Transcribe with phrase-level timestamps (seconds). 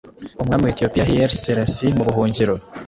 [0.41, 2.53] Umwami wa Etiyopiya Haile Selassie mu buhungiro